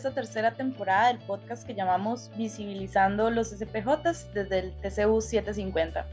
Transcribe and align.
esta 0.00 0.12
tercera 0.12 0.52
temporada 0.52 1.08
del 1.08 1.18
podcast 1.18 1.66
que 1.66 1.74
llamamos 1.74 2.30
Visibilizando 2.34 3.28
los 3.28 3.48
SPJs 3.48 4.32
desde 4.32 4.58
el 4.60 4.72
TCU 4.80 5.20
750. 5.20 6.06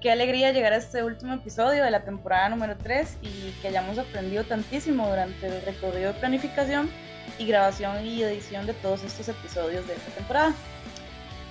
Qué 0.00 0.12
alegría 0.12 0.52
llegar 0.52 0.72
a 0.72 0.76
este 0.76 1.02
último 1.02 1.34
episodio 1.34 1.82
de 1.82 1.90
la 1.90 2.04
temporada 2.04 2.48
número 2.48 2.76
3 2.76 3.18
y 3.22 3.50
que 3.60 3.66
hayamos 3.66 3.98
aprendido 3.98 4.44
tantísimo 4.44 5.08
durante 5.08 5.48
el 5.48 5.62
recorrido 5.62 6.12
de 6.12 6.20
planificación 6.20 6.88
y 7.36 7.46
grabación 7.46 8.06
y 8.06 8.22
edición 8.22 8.66
de 8.66 8.74
todos 8.74 9.02
estos 9.02 9.28
episodios 9.28 9.84
de 9.88 9.94
esta 9.94 10.12
temporada. 10.12 10.54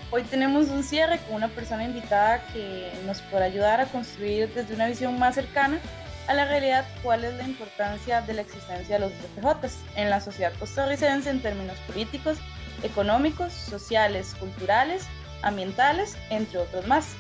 Hoy 0.10 0.24
tenemos 0.24 0.70
un 0.70 0.84
cierre 0.84 1.20
con 1.28 1.36
una 1.36 1.50
persona 1.50 1.84
invitada 1.84 2.42
que 2.54 2.94
nos 3.06 3.22
podrá 3.24 3.44
ayudar 3.44 3.82
a 3.82 3.88
construir 3.88 4.48
desde 4.54 4.74
una 4.74 4.88
visión 4.88 5.20
más 5.20 5.36
cercana 5.36 5.82
a 6.28 6.34
la 6.34 6.46
realidad 6.46 6.86
cuál 7.02 7.24
es 7.24 7.34
la 7.36 7.44
importancia 7.44 8.22
de 8.22 8.34
la 8.34 8.42
existencia 8.42 9.00
de 9.00 9.00
los 9.00 9.12
SPJs 9.12 9.78
en 9.96 10.10
la 10.10 10.22
sociedad 10.22 10.54
costarricense 10.60 11.30
en 11.30 11.42
términos 11.42 11.78
políticos, 11.88 12.38
económicos, 12.84 13.54
sociales, 13.54 14.36
culturales, 14.40 15.06
ambientales, 15.42 16.16
entre 16.30 16.60
otros 16.60 16.88
más. 16.88 17.16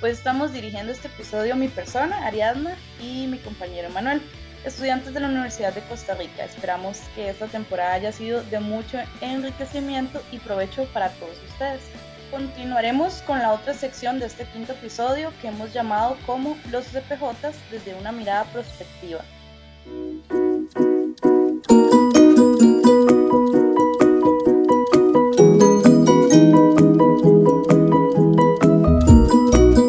Pues 0.00 0.18
estamos 0.18 0.52
dirigiendo 0.52 0.92
este 0.92 1.08
episodio 1.08 1.56
mi 1.56 1.68
persona, 1.68 2.24
Ariadna, 2.26 2.76
y 3.00 3.26
mi 3.26 3.38
compañero 3.38 3.90
Manuel, 3.90 4.22
estudiantes 4.64 5.12
de 5.12 5.20
la 5.20 5.28
Universidad 5.28 5.72
de 5.72 5.82
Costa 5.82 6.14
Rica. 6.14 6.44
Esperamos 6.44 7.00
que 7.14 7.30
esta 7.30 7.46
temporada 7.46 7.94
haya 7.94 8.12
sido 8.12 8.42
de 8.44 8.60
mucho 8.60 8.98
enriquecimiento 9.20 10.22
y 10.30 10.38
provecho 10.38 10.86
para 10.92 11.10
todos 11.10 11.36
ustedes. 11.48 11.82
Continuaremos 12.30 13.22
con 13.22 13.38
la 13.38 13.52
otra 13.52 13.72
sección 13.72 14.18
de 14.18 14.26
este 14.26 14.44
quinto 14.44 14.72
episodio 14.72 15.32
que 15.40 15.48
hemos 15.48 15.72
llamado 15.72 16.18
como 16.26 16.58
Los 16.70 16.84
CPJ 16.86 17.52
desde 17.70 17.94
una 17.94 18.12
mirada 18.12 18.44
prospectiva. 18.52 19.24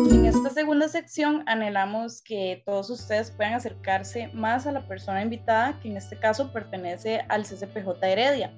En 0.10 0.26
esta 0.26 0.50
segunda 0.52 0.88
sección 0.88 1.44
anhelamos 1.46 2.22
que 2.22 2.64
todos 2.66 2.90
ustedes 2.90 3.32
puedan 3.32 3.56
acercarse 3.56 4.30
más 4.34 4.66
a 4.66 4.72
la 4.72 4.88
persona 4.88 5.22
invitada, 5.22 5.78
que 5.82 5.90
en 5.90 5.98
este 5.98 6.18
caso 6.18 6.54
pertenece 6.54 7.26
al 7.28 7.44
CCPJ 7.44 8.02
Heredia 8.02 8.54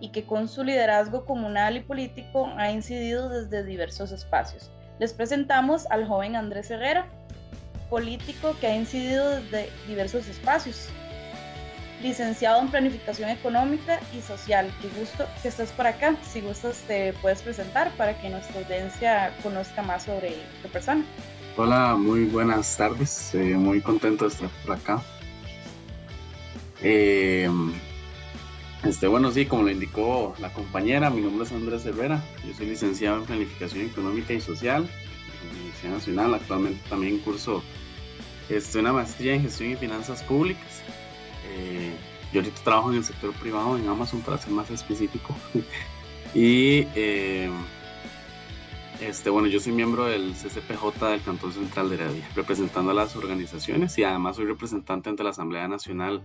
y 0.00 0.10
que 0.10 0.24
con 0.24 0.48
su 0.48 0.64
liderazgo 0.64 1.24
comunal 1.24 1.76
y 1.76 1.80
político 1.80 2.50
ha 2.56 2.70
incidido 2.70 3.28
desde 3.28 3.64
diversos 3.64 4.12
espacios. 4.12 4.70
Les 4.98 5.12
presentamos 5.12 5.86
al 5.90 6.06
joven 6.06 6.36
Andrés 6.36 6.70
Herrera, 6.70 7.06
político 7.88 8.54
que 8.60 8.66
ha 8.66 8.76
incidido 8.76 9.30
desde 9.30 9.70
diversos 9.86 10.28
espacios. 10.28 10.88
Licenciado 12.02 12.60
en 12.60 12.68
Planificación 12.68 13.28
Económica 13.28 13.98
y 14.16 14.20
Social. 14.20 14.72
Qué 14.80 14.88
gusto 14.98 15.26
que 15.42 15.48
estés 15.48 15.72
por 15.72 15.86
acá. 15.86 16.16
Si 16.22 16.40
gustas, 16.40 16.84
te 16.86 17.12
puedes 17.14 17.42
presentar 17.42 17.90
para 17.96 18.20
que 18.20 18.28
nuestra 18.28 18.60
audiencia 18.60 19.32
conozca 19.42 19.82
más 19.82 20.04
sobre 20.04 20.34
tu 20.62 20.68
persona. 20.68 21.04
Hola, 21.56 21.96
muy 21.96 22.26
buenas 22.26 22.76
tardes. 22.76 23.34
Eh, 23.34 23.56
muy 23.56 23.80
contento 23.80 24.26
de 24.26 24.30
estar 24.32 24.48
por 24.64 24.76
acá. 24.76 25.02
Eh, 26.82 27.50
este, 28.84 29.06
bueno, 29.06 29.30
sí, 29.30 29.46
como 29.46 29.64
lo 29.64 29.70
indicó 29.70 30.34
la 30.38 30.52
compañera, 30.52 31.10
mi 31.10 31.20
nombre 31.20 31.44
es 31.44 31.52
Andrés 31.52 31.84
Herrera, 31.86 32.22
yo 32.46 32.54
soy 32.54 32.66
licenciado 32.66 33.18
en 33.18 33.24
Planificación 33.24 33.86
Económica 33.86 34.32
y 34.32 34.40
Social 34.40 34.88
en 35.42 35.48
la 35.48 35.54
Universidad 35.54 35.92
Nacional, 35.92 36.34
actualmente 36.34 36.80
también 36.88 37.18
curso 37.18 37.62
este, 38.48 38.78
una 38.78 38.92
maestría 38.92 39.34
en 39.34 39.42
Gestión 39.42 39.70
y 39.72 39.76
Finanzas 39.76 40.22
Públicas. 40.22 40.82
Eh, 41.50 41.92
yo 42.32 42.40
ahorita 42.40 42.62
trabajo 42.62 42.90
en 42.90 42.98
el 42.98 43.04
sector 43.04 43.32
privado, 43.34 43.76
en 43.76 43.88
Amazon 43.88 44.20
para 44.22 44.38
ser 44.38 44.52
más 44.52 44.70
específico. 44.70 45.34
y 46.34 46.86
eh, 46.94 47.50
este, 49.00 49.30
bueno, 49.30 49.48
yo 49.48 49.60
soy 49.60 49.72
miembro 49.72 50.06
del 50.06 50.32
CCPJ 50.32 51.04
del 51.10 51.22
Cantón 51.22 51.52
Central 51.52 51.88
de 51.88 51.96
Heredia, 51.96 52.28
representando 52.34 52.90
a 52.90 52.94
las 52.94 53.14
organizaciones 53.16 53.96
y 53.98 54.04
además 54.04 54.36
soy 54.36 54.46
representante 54.46 55.08
ante 55.08 55.22
la 55.22 55.30
Asamblea 55.30 55.68
Nacional 55.68 56.22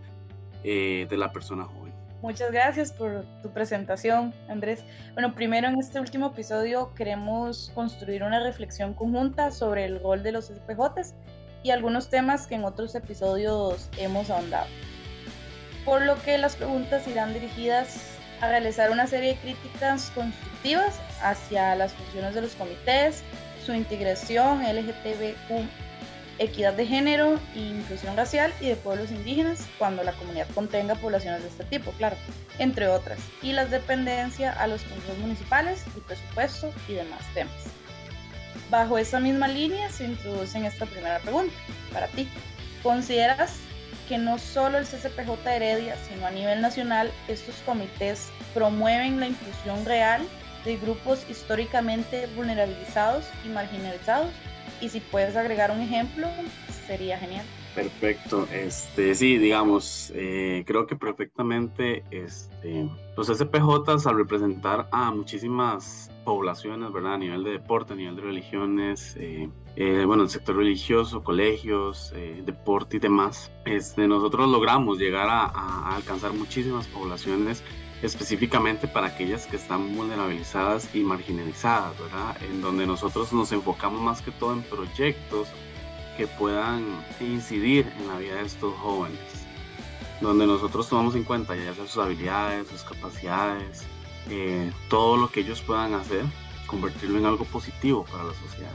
eh, 0.64 1.06
de 1.10 1.18
la 1.18 1.32
Persona 1.32 1.66
Joven. 1.66 1.83
Muchas 2.24 2.54
gracias 2.54 2.94
por 2.94 3.26
tu 3.42 3.50
presentación, 3.50 4.34
Andrés. 4.48 4.86
Bueno, 5.12 5.36
primero 5.36 5.68
en 5.68 5.78
este 5.78 6.00
último 6.00 6.28
episodio 6.28 6.94
queremos 6.96 7.70
construir 7.76 8.24
una 8.24 8.40
reflexión 8.42 8.94
conjunta 8.94 9.52
sobre 9.52 9.84
el 9.84 10.02
rol 10.02 10.24
de 10.24 10.32
los 10.32 10.46
SPJs 10.46 11.16
y 11.64 11.72
algunos 11.72 12.10
temas 12.10 12.48
que 12.48 12.56
en 12.56 12.64
otros 12.64 12.96
episodios 12.96 13.90
hemos 13.98 14.30
ahondado. 14.30 14.68
Por 15.84 16.04
lo 16.04 16.16
que 16.22 16.38
las 16.38 16.56
preguntas 16.56 17.06
irán 17.10 17.34
dirigidas 17.34 18.18
a 18.40 18.48
realizar 18.48 18.90
una 18.90 19.06
serie 19.06 19.32
de 19.34 19.40
críticas 19.42 20.10
constructivas 20.16 21.02
hacia 21.22 21.76
las 21.76 21.92
funciones 21.92 22.36
de 22.36 22.42
los 22.42 22.56
comités, 22.56 23.22
su 23.66 23.74
integración 23.74 24.64
LGTBQ 24.64 25.83
equidad 26.40 26.74
de 26.74 26.86
género, 26.86 27.40
inclusión 27.56 28.18
racial 28.18 28.54
y 28.60 28.68
de 28.68 28.76
pueblos 28.76 29.12
indígenas 29.12 29.68
cuando 29.78 30.04
la 30.04 30.14
comunidad 30.14 30.48
contenga 30.54 30.96
poblaciones 30.96 31.44
de 31.44 31.50
este 31.50 31.64
tipo, 31.66 31.92
claro, 31.92 32.16
entre 32.60 32.88
otras, 32.88 33.20
y 33.42 33.54
las 33.54 33.72
dependencias 33.72 34.58
a 34.58 34.68
los 34.68 34.84
consejos 34.84 35.18
municipales, 35.20 35.84
el 35.96 36.02
presupuesto 36.02 36.74
y 36.88 36.94
demás 36.94 37.22
temas. 37.34 37.54
Bajo 38.70 38.98
esa 38.98 39.20
misma 39.20 39.48
línea 39.48 39.90
se 39.90 40.06
introduce 40.06 40.58
en 40.58 40.66
esta 40.66 40.86
primera 40.86 41.20
pregunta 41.20 41.54
para 41.92 42.08
ti. 42.08 42.28
¿Consideras 42.82 43.58
que 44.10 44.18
no 44.18 44.38
solo 44.40 44.78
el 44.78 44.86
CCPJ 44.86 45.46
Heredia, 45.46 45.96
sino 46.10 46.26
a 46.26 46.32
nivel 46.32 46.62
nacional, 46.62 47.12
estos 47.28 47.56
comités 47.66 48.30
promueven 48.54 49.20
la 49.20 49.28
inclusión 49.28 49.86
real 49.86 50.28
de 50.66 50.78
grupos 50.78 51.26
históricamente 51.30 52.28
vulnerabilizados 52.36 53.26
y 53.46 53.50
marginalizados 53.50 54.30
y 54.84 54.90
si 54.90 55.00
puedes 55.00 55.36
agregar 55.38 55.72
un 55.72 55.80
ejemplo, 55.80 56.28
sería 56.86 57.18
genial. 57.18 57.46
Perfecto, 57.74 58.48
este, 58.52 59.16
sí, 59.16 59.38
digamos, 59.38 60.12
eh, 60.14 60.64
creo 60.68 60.86
que 60.86 60.96
perfectamente 60.96 62.04
este, 62.12 62.88
los 63.18 63.28
SPJs 63.28 64.06
al 64.06 64.18
representar 64.18 64.88
a 64.92 65.10
muchísimas 65.12 66.12
poblaciones, 66.26 66.92
¿verdad? 66.92 67.14
A 67.14 67.18
nivel 67.18 67.44
de 67.44 67.52
deporte, 67.52 67.94
a 67.94 67.96
nivel 67.96 68.18
de 68.18 68.22
religiones, 68.22 69.16
eh, 69.18 69.50
eh, 69.76 70.04
bueno, 70.06 70.24
el 70.24 70.30
sector 70.30 70.58
religioso, 70.58 71.24
colegios, 71.24 72.14
deporte 72.46 72.98
y 72.98 73.00
demás, 73.00 73.52
este, 73.66 74.08
nosotros 74.08 74.50
logramos 74.50 75.00
llegar 75.00 75.30
a, 75.30 75.46
a 75.46 75.96
alcanzar 75.96 76.34
muchísimas 76.34 76.86
poblaciones 76.88 77.64
específicamente 78.04 78.86
para 78.88 79.08
aquellas 79.08 79.48
que 79.48 79.56
están 79.56 79.96
vulnerabilizadas 79.96 80.94
y 80.94 81.00
marginalizadas, 81.00 81.98
¿verdad? 81.98 82.36
En 82.44 82.62
donde 82.62 82.86
nosotros 82.86 83.32
nos 83.32 83.52
enfocamos 83.54 84.02
más 84.02 84.22
que 84.22 84.32
todo 84.32 84.54
en 84.54 84.62
proyectos 84.64 85.48
que 86.18 86.28
puedan 86.28 86.84
incidir 87.22 87.92
en 87.98 88.08
la 88.10 88.18
vida 88.18 88.36
de 88.36 88.44
estos 88.44 88.76
jóvenes, 88.76 89.20
donde 90.20 90.46
nosotros 90.46 90.90
tomamos 90.90 91.16
en 91.16 91.24
cuenta 91.24 91.56
ya 91.56 91.74
sus 91.74 91.98
habilidades, 91.98 92.68
sus 92.68 92.84
capacidades, 92.84 93.84
eh, 94.30 94.70
todo 94.90 95.16
lo 95.16 95.32
que 95.32 95.40
ellos 95.40 95.62
puedan 95.62 95.94
hacer, 95.94 96.26
convertirlo 96.68 97.18
en 97.20 97.26
algo 97.26 97.46
positivo 97.46 98.06
para 98.12 98.26
la 98.26 98.34
sociedad. 98.34 98.72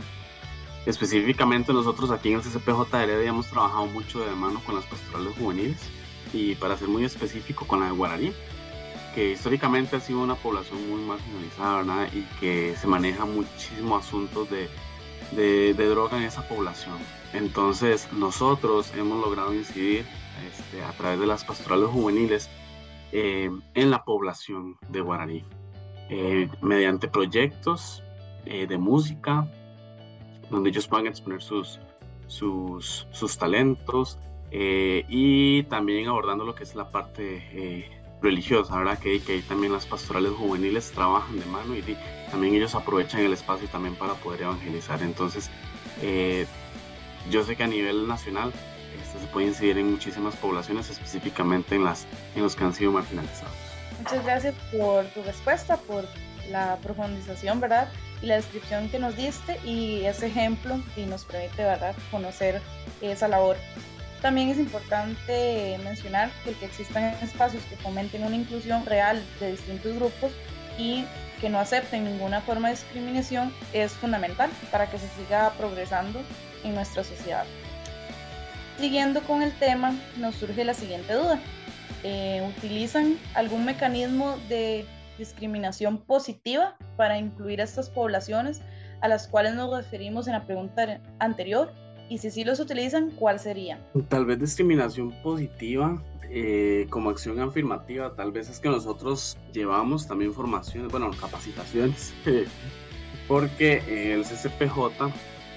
Específicamente 0.86 1.74
nosotros 1.74 2.10
aquí 2.10 2.30
en 2.30 2.36
el 2.36 2.42
CCPJ 2.42 2.94
Heredia 2.94 3.28
hemos 3.28 3.48
trabajado 3.48 3.84
mucho 3.86 4.20
de 4.24 4.34
mano 4.34 4.62
con 4.64 4.74
las 4.74 4.86
pastorales 4.86 5.34
juveniles 5.36 5.78
y 6.32 6.54
para 6.54 6.78
ser 6.78 6.88
muy 6.88 7.04
específico 7.04 7.66
con 7.66 7.80
la 7.80 7.86
de 7.86 7.92
Guaraní, 7.92 8.32
que 9.18 9.32
históricamente 9.32 9.96
ha 9.96 10.00
sido 10.00 10.20
una 10.20 10.36
población 10.36 10.88
muy 10.88 11.00
marginalizada 11.00 12.06
y 12.14 12.22
que 12.38 12.76
se 12.76 12.86
maneja 12.86 13.24
muchísimo 13.24 13.96
asuntos 13.96 14.48
de, 14.48 14.68
de, 15.32 15.88
droga 15.88 16.18
en 16.18 16.22
esa 16.22 16.46
población. 16.46 16.94
Entonces 17.32 18.08
nosotros 18.12 18.94
hemos 18.96 19.20
logrado 19.20 19.52
incidir 19.52 20.06
este, 20.48 20.84
a 20.84 20.92
través 20.92 21.18
de 21.18 21.26
las 21.26 21.44
pastorales 21.44 21.88
juveniles 21.88 22.48
eh, 23.10 23.50
en 23.74 23.90
la 23.90 24.04
población 24.04 24.76
de 24.88 25.00
Guaraní, 25.00 25.44
eh, 26.10 26.48
mediante 26.62 27.08
proyectos 27.08 28.04
eh, 28.46 28.68
de 28.68 28.78
música, 28.78 29.50
donde 30.48 30.70
ellos 30.70 30.86
puedan 30.86 31.08
exponer 31.08 31.42
sus, 31.42 31.80
sus, 32.28 33.08
sus 33.10 33.36
talentos 33.36 34.16
y 34.52 35.64
también 35.64 36.06
abordando 36.06 36.44
lo 36.44 36.54
que 36.54 36.62
es 36.62 36.76
la 36.76 36.90
parte 36.90 37.97
religiosa, 38.20 38.76
¿verdad? 38.76 38.98
Que, 38.98 39.20
que 39.20 39.32
ahí 39.34 39.42
también 39.42 39.72
las 39.72 39.86
pastorales 39.86 40.32
juveniles 40.32 40.90
trabajan 40.92 41.38
de 41.38 41.46
mano 41.46 41.76
y 41.76 41.96
también 42.30 42.54
ellos 42.54 42.74
aprovechan 42.74 43.20
el 43.20 43.32
espacio 43.32 43.68
también 43.68 43.94
para 43.96 44.14
poder 44.14 44.42
evangelizar. 44.42 45.02
Entonces, 45.02 45.50
eh, 46.02 46.46
yo 47.30 47.44
sé 47.44 47.56
que 47.56 47.64
a 47.64 47.68
nivel 47.68 48.08
nacional 48.08 48.52
este, 49.00 49.20
se 49.20 49.26
puede 49.26 49.46
incidir 49.46 49.78
en 49.78 49.90
muchísimas 49.90 50.36
poblaciones, 50.36 50.90
específicamente 50.90 51.74
en, 51.74 51.84
las, 51.84 52.06
en 52.34 52.42
los 52.42 52.56
que 52.56 52.64
han 52.64 52.74
sido 52.74 52.92
marginalizados. 52.92 53.54
Muchas 53.98 54.24
gracias 54.24 54.54
por 54.70 55.04
tu 55.06 55.22
respuesta, 55.22 55.76
por 55.76 56.06
la 56.50 56.76
profundización, 56.82 57.60
¿verdad? 57.60 57.88
Y 58.22 58.26
la 58.26 58.36
descripción 58.36 58.88
que 58.88 58.98
nos 58.98 59.16
diste 59.16 59.60
y 59.64 60.04
ese 60.04 60.26
ejemplo 60.26 60.80
que 60.94 61.06
nos 61.06 61.24
permite, 61.24 61.62
¿verdad?, 61.62 61.94
conocer 62.10 62.60
esa 63.00 63.28
labor 63.28 63.56
También 64.22 64.48
es 64.48 64.58
importante 64.58 65.78
mencionar 65.84 66.30
que 66.44 66.52
que 66.54 66.66
existan 66.66 67.04
espacios 67.22 67.62
que 67.64 67.76
fomenten 67.76 68.24
una 68.24 68.34
inclusión 68.34 68.84
real 68.84 69.22
de 69.38 69.52
distintos 69.52 69.94
grupos 69.94 70.32
y 70.76 71.04
que 71.40 71.48
no 71.48 71.58
acepten 71.58 72.04
ninguna 72.04 72.40
forma 72.40 72.68
de 72.68 72.74
discriminación 72.74 73.52
es 73.72 73.92
fundamental 73.92 74.50
para 74.72 74.90
que 74.90 74.98
se 74.98 75.08
siga 75.10 75.52
progresando 75.56 76.20
en 76.64 76.74
nuestra 76.74 77.04
sociedad. 77.04 77.44
Siguiendo 78.78 79.22
con 79.22 79.42
el 79.42 79.52
tema, 79.58 79.94
nos 80.16 80.36
surge 80.36 80.64
la 80.64 80.74
siguiente 80.74 81.12
duda. 81.14 81.38
Eh, 82.04 82.44
¿Utilizan 82.56 83.18
algún 83.34 83.64
mecanismo 83.64 84.36
de 84.48 84.86
discriminación 85.18 85.98
positiva 85.98 86.76
para 86.96 87.18
incluir 87.18 87.60
a 87.60 87.64
estas 87.64 87.90
poblaciones 87.90 88.60
a 89.00 89.08
las 89.08 89.26
cuales 89.26 89.54
nos 89.54 89.76
referimos 89.76 90.26
en 90.26 90.34
la 90.34 90.46
pregunta 90.46 91.00
anterior? 91.18 91.72
Y 92.08 92.18
si 92.18 92.30
sí 92.30 92.44
los 92.44 92.58
utilizan, 92.60 93.10
¿cuál 93.10 93.38
sería? 93.38 93.78
Tal 94.08 94.24
vez 94.24 94.38
discriminación 94.38 95.12
positiva 95.22 96.02
eh, 96.30 96.86
como 96.90 97.10
acción 97.10 97.40
afirmativa, 97.40 98.14
tal 98.14 98.32
vez 98.32 98.48
es 98.48 98.60
que 98.60 98.68
nosotros 98.68 99.36
llevamos 99.52 100.06
también 100.06 100.32
formaciones, 100.32 100.90
bueno, 100.90 101.10
capacitaciones, 101.18 102.14
porque 103.28 104.12
el 104.12 104.24
CCPJ 104.24 105.12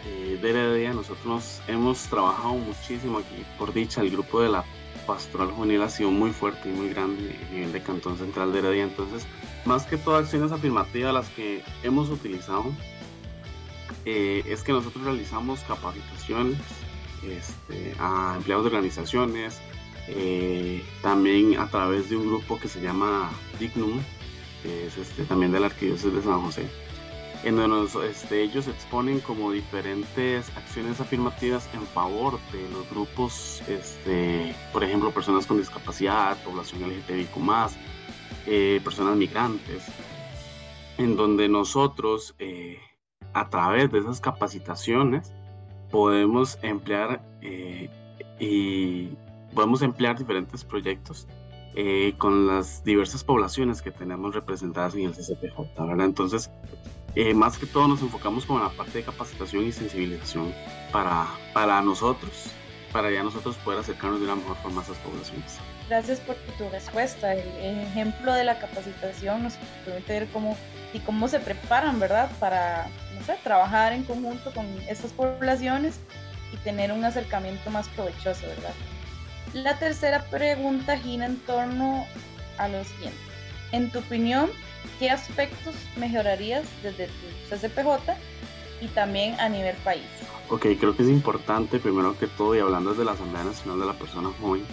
eh, 0.05 0.39
de 0.41 0.49
Heredia 0.49 0.93
nosotros 0.93 1.61
hemos 1.67 2.03
trabajado 2.09 2.55
muchísimo 2.55 3.19
aquí, 3.19 3.45
por 3.57 3.73
dicha, 3.73 4.01
el 4.01 4.11
grupo 4.11 4.41
de 4.41 4.49
la 4.49 4.65
pastoral 5.05 5.51
juvenil 5.51 5.81
ha 5.81 5.89
sido 5.89 6.11
muy 6.11 6.31
fuerte 6.31 6.69
y 6.69 6.73
muy 6.73 6.89
grande 6.89 7.35
a 7.49 7.53
nivel 7.53 7.71
de 7.71 7.81
Cantón 7.81 8.17
Central 8.17 8.53
de 8.53 8.59
Heredia, 8.59 8.83
entonces 8.83 9.25
más 9.65 9.85
que 9.85 9.97
todo 9.97 10.15
acciones 10.15 10.51
afirmativas 10.51 11.13
las 11.13 11.29
que 11.29 11.63
hemos 11.83 12.09
utilizado 12.09 12.65
eh, 14.05 14.43
es 14.45 14.63
que 14.63 14.71
nosotros 14.71 15.03
realizamos 15.03 15.61
capacitaciones 15.61 16.57
este, 17.23 17.93
a 17.99 18.33
empleados 18.37 18.65
de 18.65 18.69
organizaciones, 18.69 19.61
eh, 20.07 20.83
también 21.01 21.59
a 21.59 21.69
través 21.69 22.09
de 22.09 22.17
un 22.17 22.27
grupo 22.27 22.59
que 22.59 22.67
se 22.67 22.81
llama 22.81 23.29
Dignum, 23.59 24.01
que 24.63 24.87
es 24.87 24.97
este, 24.97 25.23
también 25.25 25.51
de 25.51 25.59
la 25.59 25.67
Arquidiócesis 25.67 26.13
de 26.13 26.21
San 26.21 26.41
José, 26.41 26.67
en 27.43 27.55
donde 27.55 28.09
este, 28.09 28.41
ellos 28.41 28.67
exponen 28.67 29.19
como 29.19 29.51
diferentes 29.51 30.49
acciones 30.55 30.99
afirmativas 30.99 31.69
en 31.73 31.85
favor 31.87 32.39
de 32.51 32.67
los 32.69 32.89
grupos, 32.89 33.61
este, 33.67 34.55
por 34.73 34.83
ejemplo, 34.83 35.11
personas 35.11 35.45
con 35.45 35.57
discapacidad, 35.57 36.41
población 36.43 36.81
LGTBIQ+, 36.83 37.37
eh, 38.47 38.81
personas 38.83 39.15
migrantes, 39.15 39.83
en 40.97 41.15
donde 41.15 41.47
nosotros 41.49 42.35
eh, 42.39 42.79
a 43.33 43.49
través 43.49 43.91
de 43.91 43.99
esas 43.99 44.19
capacitaciones 44.19 45.33
podemos 45.89 46.57
emplear 46.61 47.21
eh, 47.41 47.89
y 48.39 49.09
podemos 49.53 49.81
emplear 49.81 50.17
diferentes 50.17 50.63
proyectos 50.63 51.27
eh, 51.75 52.13
con 52.17 52.47
las 52.47 52.83
diversas 52.83 53.23
poblaciones 53.23 53.81
que 53.81 53.91
tenemos 53.91 54.33
representadas 54.33 54.95
en 54.95 55.05
el 55.05 55.13
CCPJ, 55.13 55.79
¿verdad? 55.79 56.05
Entonces, 56.05 56.49
eh, 57.15 57.33
más 57.33 57.57
que 57.57 57.65
todo 57.65 57.87
nos 57.87 58.01
enfocamos 58.01 58.45
con 58.45 58.61
la 58.61 58.69
parte 58.69 58.99
de 58.99 59.03
capacitación 59.03 59.65
y 59.65 59.71
sensibilización 59.71 60.53
para, 60.91 61.27
para 61.53 61.81
nosotros, 61.81 62.51
para 62.91 63.11
ya 63.11 63.23
nosotros 63.23 63.57
poder 63.57 63.79
acercarnos 63.79 64.19
de 64.19 64.25
una 64.25 64.35
mejor 64.35 64.55
forma 64.57 64.81
a 64.81 64.83
esas 64.83 64.97
poblaciones. 64.97 65.59
Gracias 65.91 66.21
por 66.21 66.37
tu 66.57 66.69
respuesta. 66.69 67.33
El 67.33 67.81
ejemplo 67.81 68.31
de 68.31 68.45
la 68.45 68.57
capacitación 68.57 69.43
nos 69.43 69.55
permite 69.83 70.13
ver 70.21 70.29
cómo 70.29 70.55
y 70.93 70.99
cómo 70.99 71.27
se 71.27 71.41
preparan, 71.41 71.99
¿verdad? 71.99 72.31
Para 72.39 72.87
trabajar 73.43 73.91
en 73.91 74.03
conjunto 74.03 74.53
con 74.53 74.65
estas 74.87 75.11
poblaciones 75.11 75.99
y 76.53 76.57
tener 76.63 76.93
un 76.93 77.03
acercamiento 77.03 77.69
más 77.71 77.89
provechoso, 77.89 78.47
¿verdad? 78.47 78.73
La 79.51 79.79
tercera 79.79 80.23
pregunta 80.31 80.97
gira 80.97 81.25
en 81.25 81.37
torno 81.39 82.07
a 82.57 82.69
lo 82.69 82.85
siguiente. 82.85 83.19
En 83.73 83.91
tu 83.91 83.99
opinión, 83.99 84.49
¿qué 84.97 85.09
aspectos 85.09 85.75
mejorarías 85.97 86.63
desde 86.83 87.07
tu 87.07 87.49
CCPJ 87.49 88.13
y 88.79 88.87
también 88.87 89.37
a 89.41 89.49
nivel 89.49 89.75
país? 89.83 90.05
Ok, 90.49 90.67
creo 90.79 90.95
que 90.95 91.03
es 91.03 91.09
importante, 91.09 91.79
primero 91.79 92.17
que 92.17 92.27
todo, 92.27 92.55
y 92.55 92.59
hablando 92.59 92.91
desde 92.91 93.03
la 93.03 93.11
Asamblea 93.11 93.43
Nacional 93.43 93.81
de 93.81 93.85
la 93.87 93.93
Persona 93.93 94.29
Joven, 94.39 94.65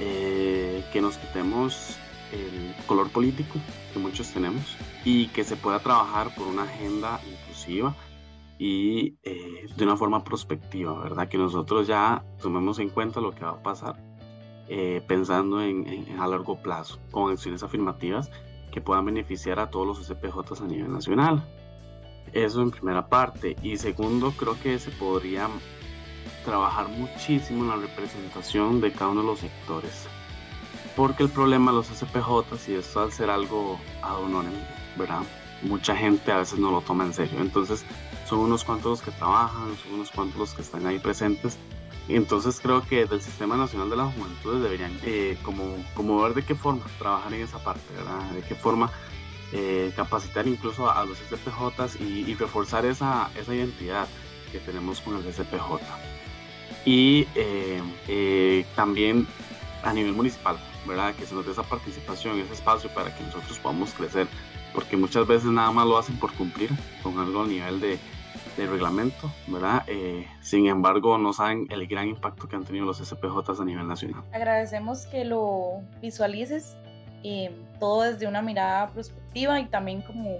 eh, 0.00 0.84
que 0.92 1.00
nos 1.00 1.18
quitemos 1.18 1.96
el 2.32 2.74
color 2.86 3.10
político 3.10 3.58
que 3.92 3.98
muchos 3.98 4.30
tenemos 4.30 4.76
y 5.04 5.28
que 5.28 5.44
se 5.44 5.56
pueda 5.56 5.80
trabajar 5.80 6.34
por 6.34 6.46
una 6.46 6.62
agenda 6.62 7.20
inclusiva 7.30 7.94
y 8.58 9.16
eh, 9.24 9.66
de 9.76 9.84
una 9.84 9.96
forma 9.96 10.24
prospectiva, 10.24 10.98
¿verdad? 11.02 11.28
Que 11.28 11.38
nosotros 11.38 11.86
ya 11.86 12.24
tomemos 12.40 12.78
en 12.78 12.90
cuenta 12.90 13.20
lo 13.20 13.32
que 13.32 13.44
va 13.44 13.52
a 13.52 13.62
pasar 13.62 13.96
eh, 14.68 15.02
pensando 15.06 15.60
en, 15.60 16.16
a 16.18 16.26
largo 16.26 16.62
plazo 16.62 16.98
con 17.10 17.32
acciones 17.32 17.62
afirmativas 17.62 18.30
que 18.70 18.80
puedan 18.80 19.04
beneficiar 19.04 19.58
a 19.58 19.70
todos 19.70 19.86
los 19.86 20.06
SPJ 20.06 20.62
a 20.62 20.66
nivel 20.66 20.92
nacional. 20.92 21.44
Eso 22.32 22.62
en 22.62 22.70
primera 22.70 23.08
parte. 23.08 23.56
Y 23.62 23.76
segundo, 23.76 24.32
creo 24.32 24.56
que 24.62 24.78
se 24.78 24.90
podría 24.92 25.48
trabajar 26.44 26.88
muchísimo 26.88 27.62
en 27.64 27.70
la 27.70 27.76
representación 27.76 28.80
de 28.80 28.92
cada 28.92 29.10
uno 29.10 29.22
de 29.22 29.26
los 29.26 29.40
sectores 29.40 30.08
porque 30.96 31.22
el 31.22 31.30
problema 31.30 31.70
de 31.70 31.78
los 31.78 31.86
SPJ, 31.86 32.68
y 32.68 32.74
esto 32.74 33.00
al 33.00 33.12
ser 33.12 33.30
algo 33.30 33.78
ad 34.02 34.20
honorem, 34.20 34.52
¿verdad? 34.96 35.22
Mucha 35.62 35.96
gente 35.96 36.32
a 36.32 36.38
veces 36.38 36.58
no 36.58 36.70
lo 36.70 36.80
toma 36.80 37.04
en 37.04 37.14
serio. 37.14 37.40
Entonces, 37.40 37.84
son 38.28 38.40
unos 38.40 38.64
cuantos 38.64 38.90
los 38.90 39.02
que 39.02 39.10
trabajan, 39.12 39.76
son 39.82 39.94
unos 39.94 40.10
cuantos 40.10 40.38
los 40.38 40.54
que 40.54 40.62
están 40.62 40.86
ahí 40.86 40.98
presentes. 40.98 41.56
Entonces 42.08 42.58
creo 42.60 42.82
que 42.82 43.06
del 43.06 43.22
Sistema 43.22 43.56
Nacional 43.56 43.88
de 43.88 43.96
las 43.96 44.12
Juventudes 44.12 44.60
deberían 44.60 44.98
eh, 45.04 45.38
como, 45.44 45.76
como 45.94 46.20
ver 46.20 46.34
de 46.34 46.44
qué 46.44 46.56
forma 46.56 46.84
trabajar 46.98 47.32
en 47.32 47.42
esa 47.42 47.62
parte, 47.62 47.94
¿verdad? 47.94 48.28
De 48.32 48.42
qué 48.42 48.56
forma 48.56 48.90
eh, 49.52 49.92
capacitar 49.94 50.48
incluso 50.48 50.90
a, 50.90 51.04
los 51.04 51.18
SPJs 51.18 52.00
y, 52.00 52.34
reforzar 52.34 52.84
esa, 52.86 53.30
esa 53.36 53.54
identidad 53.54 54.08
que 54.50 54.58
tenemos 54.58 55.00
con 55.00 55.16
el 55.16 55.32
SPJ. 55.32 56.11
Y 56.84 57.26
eh, 57.34 58.64
también 58.74 59.26
a 59.82 59.92
nivel 59.92 60.12
municipal, 60.12 60.56
¿verdad? 60.86 61.14
Que 61.14 61.26
se 61.26 61.34
nos 61.34 61.44
dé 61.44 61.52
esa 61.52 61.62
participación, 61.62 62.40
ese 62.40 62.52
espacio 62.52 62.90
para 62.90 63.14
que 63.14 63.22
nosotros 63.24 63.58
podamos 63.58 63.92
crecer, 63.92 64.26
porque 64.74 64.96
muchas 64.96 65.26
veces 65.26 65.50
nada 65.50 65.70
más 65.70 65.86
lo 65.86 65.98
hacen 65.98 66.16
por 66.16 66.32
cumplir 66.34 66.70
con 67.02 67.18
algo 67.18 67.42
a 67.42 67.46
nivel 67.46 67.80
de, 67.80 67.98
de 68.56 68.66
reglamento, 68.66 69.32
¿verdad? 69.46 69.84
Eh, 69.86 70.26
sin 70.40 70.66
embargo, 70.66 71.18
no 71.18 71.32
saben 71.32 71.66
el 71.70 71.86
gran 71.86 72.08
impacto 72.08 72.48
que 72.48 72.56
han 72.56 72.64
tenido 72.64 72.86
los 72.86 72.98
SPJ 72.98 73.60
a 73.60 73.64
nivel 73.64 73.86
nacional. 73.86 74.22
Agradecemos 74.32 75.06
que 75.06 75.24
lo 75.24 75.80
visualices 76.00 76.76
eh, 77.24 77.50
todo 77.78 78.02
desde 78.02 78.26
una 78.26 78.42
mirada 78.42 78.88
prospectiva 78.88 79.60
y 79.60 79.66
también 79.66 80.02
como 80.02 80.38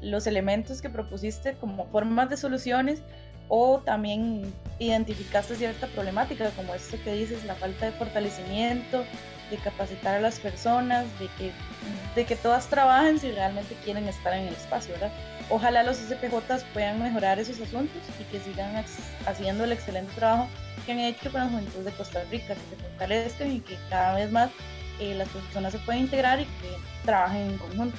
los 0.00 0.26
elementos 0.26 0.82
que 0.82 0.90
propusiste 0.90 1.54
como 1.54 1.86
formas 1.86 2.28
de 2.30 2.36
soluciones 2.36 3.02
o 3.48 3.80
también 3.84 4.52
identificaste 4.78 5.56
cierta 5.56 5.86
problemática 5.88 6.50
como 6.50 6.74
esto 6.74 6.96
que 7.04 7.12
dices, 7.14 7.44
la 7.44 7.54
falta 7.54 7.86
de 7.86 7.92
fortalecimiento, 7.92 9.04
de 9.50 9.56
capacitar 9.58 10.16
a 10.16 10.20
las 10.20 10.40
personas, 10.40 11.06
de 11.18 11.28
que, 11.38 11.52
de 12.14 12.24
que 12.24 12.36
todas 12.36 12.68
trabajen 12.68 13.18
si 13.18 13.30
realmente 13.30 13.76
quieren 13.84 14.08
estar 14.08 14.32
en 14.32 14.48
el 14.48 14.54
espacio, 14.54 14.94
¿verdad? 14.94 15.12
Ojalá 15.50 15.82
los 15.82 15.98
SPJ 15.98 16.64
puedan 16.72 17.02
mejorar 17.02 17.38
esos 17.38 17.60
asuntos 17.60 18.00
y 18.18 18.24
que 18.24 18.40
sigan 18.40 18.82
haciendo 19.26 19.64
el 19.64 19.72
excelente 19.72 20.12
trabajo 20.14 20.48
que 20.86 20.92
han 20.92 21.00
hecho 21.00 21.30
con 21.30 21.42
la 21.42 21.48
juventud 21.48 21.84
de 21.84 21.92
Costa 21.92 22.24
Rica, 22.30 22.54
que 22.54 22.76
se 22.76 22.82
fortalezcan 22.82 23.52
y 23.52 23.60
que 23.60 23.76
cada 23.90 24.14
vez 24.14 24.32
más 24.32 24.50
eh, 24.98 25.14
las 25.14 25.28
personas 25.28 25.72
se 25.72 25.78
puedan 25.80 26.02
integrar 26.02 26.40
y 26.40 26.44
que 26.44 26.76
trabajen 27.04 27.50
en 27.50 27.58
conjunto. 27.58 27.98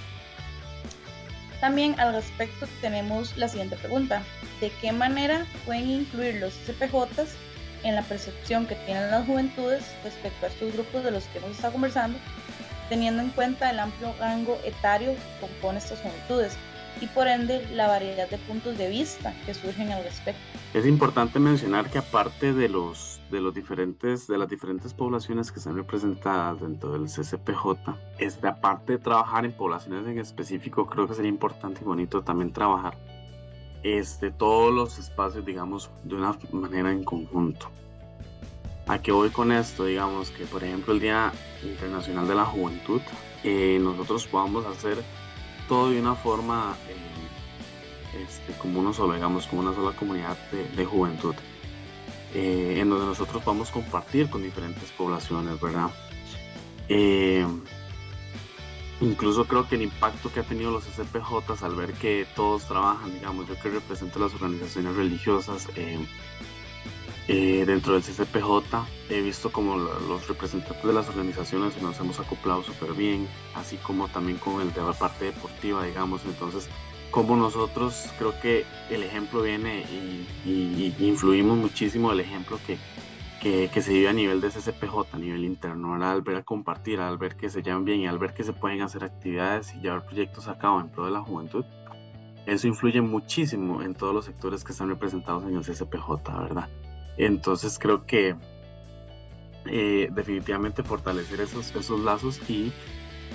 También 1.63 1.98
al 1.98 2.12
respecto 2.12 2.67
tenemos 2.82 3.38
la 3.38 3.48
siguiente 3.48 3.77
pregunta. 3.77 4.22
¿De 4.60 4.70
qué 4.82 4.91
manera 4.91 5.46
pueden 5.65 5.89
incluir 5.89 6.36
los 6.41 6.53
SPJs 6.53 7.38
en 7.84 7.96
la 7.96 8.01
percepción 8.01 8.65
que 8.65 8.75
tienen 8.75 9.10
las 9.10 9.25
juventudes 9.25 9.82
respecto 10.03 10.46
a 10.46 10.50
estos 10.50 10.74
grupos 10.74 11.05
de 11.05 11.12
los 11.12 11.24
que 11.27 11.38
hemos 11.38 11.51
estado 11.51 11.72
conversando, 11.72 12.20
teniendo 12.89 13.22
en 13.22 13.29
cuenta 13.29 13.70
el 13.70 13.79
amplio 13.79 14.13
rango 14.20 14.60
etario 14.65 15.13
que 15.13 15.48
compone 15.48 15.77
estas 15.77 16.01
juventudes 16.01 16.58
y 17.00 17.08
por 17.08 17.29
ende 17.29 17.65
la 17.72 17.88
variedad 17.88 18.29
de 18.29 18.39
puntos 18.39 18.77
de 18.77 18.89
vista 18.89 19.34
que 19.46 19.53
surgen 19.53 19.89
al 19.93 20.03
respecto. 20.03 20.41
Es 20.74 20.86
importante 20.86 21.39
mencionar 21.39 21.89
que 21.89 22.00
aparte 22.00 22.51
de 22.51 22.67
los 22.67 23.22
de 23.34 23.42
los 23.42 23.54
diferentes 23.54 24.28
de 24.28 24.38
las 24.38 24.48
diferentes 24.48 24.94
poblaciones 24.94 25.52
que 25.52 25.60
están 25.60 25.75
representadas 25.75 26.62
dentro 26.62 26.94
del 26.94 27.06
CCPJ, 27.06 27.98
este, 28.20 28.48
aparte 28.48 28.94
de 28.94 29.00
trabajar 29.00 29.44
en 29.44 29.52
poblaciones 29.52 30.08
en 30.08 30.20
específico, 30.20 30.86
creo 30.86 31.08
que 31.08 31.16
sería 31.16 31.30
importante 31.30 31.82
y 31.82 31.84
bonito 31.84 32.22
también 32.22 32.54
trabajar 32.54 32.98
este, 33.84 34.32
todos 34.32 34.74
los 34.74 34.98
espacios, 34.98 35.46
digamos, 35.46 35.92
de 36.04 36.16
una 36.16 36.38
manera 36.52 36.92
en 36.92 37.04
conjunto. 37.04 37.70
¿A 38.88 39.00
qué 39.02 39.12
voy 39.12 39.30
con 39.30 39.52
esto? 39.52 39.86
Digamos 39.86 40.30
que, 40.32 40.46
por 40.46 40.63
ejemplo, 40.63 40.94
el 40.94 41.00
Día 41.00 41.32
Internacional 41.63 42.28
de 42.28 42.36
la 42.36 42.46
Juventud, 42.46 43.02
eh, 43.44 43.80
nosotros 43.82 44.28
podamos 44.28 44.66
hacer 44.66 45.04
todo 45.68 45.90
de 45.90 46.00
una 46.00 46.16
forma 46.16 46.75
eh, 46.90 48.24
este, 48.24 48.54
como 48.54 48.80
uno 48.80 48.94
solo, 48.94 49.13
digamos, 49.13 49.48
como 49.48 49.62
una 49.62 49.74
sola 49.74 49.96
comunidad 49.96 50.38
de, 50.52 50.86
juventud. 50.86 51.36
Eh, 52.34 52.80
en 52.80 52.90
donde 52.90 53.06
nosotros 53.06 53.44
a 53.44 53.72
compartir 53.72 54.30
con 54.30 54.44
diferentes 54.44 54.90
poblaciones, 54.92 55.60
¿verdad? 55.62 55.90
Eh, 56.90 57.46
incluso 59.02 59.46
creo 59.46 59.68
que 59.68 59.75
el 59.75 59.84
impacto 59.84 60.32
que 60.32 60.40
ha 60.40 60.44
tenido 60.44 60.72
los 60.72 60.84
SPJ 60.86 61.63
al 61.63 61.75
ver 61.75 61.94
que 61.94 62.25
todos 62.36 62.68
trabajan, 62.68 63.13
digamos, 63.13 63.48
yo 63.48 63.60
que 63.60 63.70
represento 63.70 64.20
las 64.20 64.34
organizaciones 64.34 64.96
religiosas, 64.96 65.68
eh, 67.28 67.63
dentro 67.66 67.94
del 67.94 68.04
CCPJ 68.04 68.86
he 69.10 69.22
visto 69.22 69.50
como 69.50 69.78
los 69.78 70.28
representantes 70.28 70.84
de 70.84 70.92
las 70.94 71.08
organizaciones 71.08 71.82
nos 71.82 71.98
hemos 72.00 72.20
acoplado 72.20 72.63
súper 72.63 72.94
bien, 72.94 73.30
así 73.56 73.78
como 73.78 74.10
también 74.10 74.38
con 74.40 74.60
el 74.60 74.74
de 74.74 74.82
la 74.82 74.94
parte 74.94 75.25
deportiva, 75.25 75.86
digamos. 75.86 76.25
Entonces, 76.25 76.68
como 77.13 77.36
nosotros 77.36 78.12
creo 78.17 78.34
que 78.41 78.65
el 78.89 79.03
ejemplo 79.03 79.43
viene 79.43 79.86
y, 80.46 80.96
influimos 80.98 81.55
muchísimo 81.55 82.12
el 82.12 82.20
ejemplo 82.20 82.58
que, 82.65 83.70
que, 83.70 83.82
se 83.84 83.93
vive 83.93 84.10
a 84.10 84.13
nivel 84.13 84.41
de 84.41 84.50
CCPJ, 84.50 85.13
a 85.13 85.17
nivel 85.20 85.46
interno, 85.46 85.93
al 86.03 86.24
ver 86.24 86.38
a 86.38 86.43
compartir, 86.43 87.00
al 87.00 87.20
ver 87.20 87.36
que 87.36 87.51
se 87.51 87.62
llevan 87.62 87.86
bien 87.86 88.00
y 88.00 88.08
al 88.08 88.17
ver 88.17 88.34
que 88.34 88.43
se 88.43 88.51
pueden 88.51 88.82
hacer 88.82 89.03
actividades 89.03 89.75
y 89.75 89.79
llevar 89.82 90.08
proyectos 90.08 90.48
a 90.48 90.58
cabo 90.58 90.82
en 90.82 90.89
pro 90.89 91.05
de 91.05 91.12
la 91.12 91.22
juventud. 91.22 91.63
Eso 92.48 92.67
influye 92.67 93.00
muchísimo 93.00 93.84
en 93.84 93.93
todos 93.93 94.15
los 94.15 94.25
sectores 94.25 94.63
que 94.63 94.72
están 94.72 94.89
representados 94.89 95.43
en 95.43 95.55
el 95.55 95.63
CCPJ, 95.63 96.10
¿verdad? 96.41 96.67
Entonces 97.17 97.77
creo 97.77 98.08
que 98.08 98.36
eh, 99.67 100.10
definitivamente 100.12 100.82
fortalecer 100.82 101.41
esos, 101.41 101.75
esos 101.75 102.00
lazos 102.00 102.41
y 102.50 102.74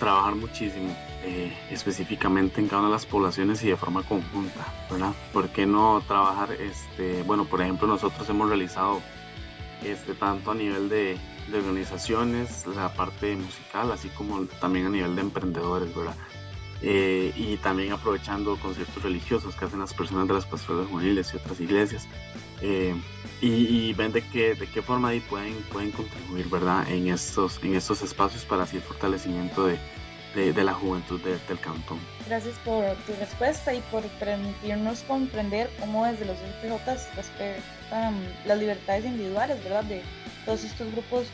trabajar 0.01 0.35
muchísimo 0.35 0.97
eh, 1.25 1.57
específicamente 1.71 2.61
en 2.61 2.69
cada 2.69 2.81
una 2.81 2.89
de 2.89 2.95
las 2.95 3.07
poblaciones 3.07 3.63
y 3.65 3.69
de 3.69 3.77
forma 3.77 4.03
conjunta, 4.03 4.67
¿verdad? 4.91 5.13
¿Por 5.33 5.49
qué 5.49 5.67
no 5.67 6.03
trabajar, 6.07 6.53
este, 6.53 7.23
bueno, 7.25 7.45
por 7.45 7.61
ejemplo, 7.61 7.89
nosotros 7.89 8.29
hemos 8.29 8.49
realizado 8.49 9.01
este, 9.85 10.15
tanto 10.15 10.53
a 10.53 10.55
nivel 10.55 10.89
de, 10.89 11.19
de 11.51 11.59
organizaciones, 11.59 12.67
la 12.67 12.93
parte 12.93 13.35
musical, 13.37 13.91
así 13.93 14.09
como 14.11 14.45
también 14.61 14.87
a 14.87 14.91
nivel 14.91 15.17
de 15.17 15.23
emprendedores, 15.23 15.95
¿verdad? 15.95 16.15
Eh, 16.81 17.33
y 17.37 17.57
también 17.57 17.93
aprovechando 17.93 18.57
conciertos 18.57 19.03
religiosos 19.03 19.57
que 19.57 19.65
hacen 19.65 19.81
las 19.81 19.93
personas 19.93 20.29
de 20.29 20.35
las 20.35 20.47
pastorales 20.47 20.89
juveniles 20.89 21.33
y 21.35 21.37
otras 21.37 21.61
iglesias. 21.61 22.07
Eh, 22.61 22.95
y, 23.41 23.93
ven 23.95 24.13
de 24.13 24.23
qué, 24.23 24.55
de 24.55 24.67
qué 24.67 24.83
forma 24.83 25.09
ahí 25.09 25.21
pueden, 25.21 25.55
pueden 25.73 25.93
contribuir 25.93 26.49
¿verdad? 26.49 26.89
En, 26.91 27.09
estos, 27.09 27.61
en 27.63 27.75
estos 27.77 28.03
espacios 28.03 28.45
para 28.45 28.65
así 28.65 28.77
el 28.77 28.83
fortalecimiento 28.83 29.67
de, 29.67 29.79
de, 30.35 30.65
la 30.65 30.75
juventud 30.75 31.21
del 31.21 31.61
cantón. 31.61 31.99
Gracias 32.27 32.57
por 32.65 32.85
tu 33.07 33.13
respuesta 33.19 33.75
y 33.75 33.81
por 33.91 34.03
permitirnos 34.19 35.03
comprender 35.03 35.71
cómo 35.81 36.05
desde 36.05 36.25
los 36.25 36.37
SPJ 36.39 37.17
respetan 37.17 38.15
las 38.45 38.59
libertades 38.59 39.05
individuales 39.05 39.63
¿verdad? 39.65 39.85
de 39.85 40.03
todos 40.45 40.65
estos 40.65 40.91
grupos 40.93 41.27